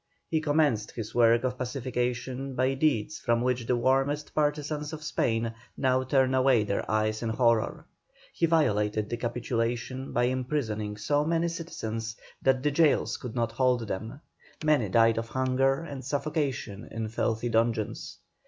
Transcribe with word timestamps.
He 0.31 0.41
commenced 0.41 0.89
his 0.89 1.13
work 1.13 1.43
of 1.43 1.59
pacification 1.59 2.55
by 2.55 2.73
deeds 2.73 3.19
from 3.19 3.43
which 3.43 3.67
the 3.67 3.75
warmest 3.75 4.33
partisans 4.33 4.93
of 4.93 5.03
Spain 5.03 5.53
now 5.77 6.03
turn 6.03 6.33
away 6.33 6.63
their 6.63 6.89
eyes 6.89 7.21
in 7.21 7.29
horror. 7.29 7.85
He 8.33 8.47
violated 8.47 9.11
the 9.11 9.17
capitulation 9.17 10.11
by 10.11 10.23
imprisoning 10.23 10.97
so 10.97 11.23
many 11.23 11.49
citizens 11.49 12.15
that 12.41 12.63
the 12.63 12.71
gaols 12.71 13.17
could 13.17 13.35
not 13.35 13.51
hold 13.51 13.87
them; 13.87 14.19
many 14.65 14.89
died 14.89 15.19
of 15.19 15.27
hunger 15.27 15.83
and 15.83 16.03
suffocation 16.03 16.87
in 16.89 17.07
filthy 17.09 17.49
dungeons. 17.49 18.17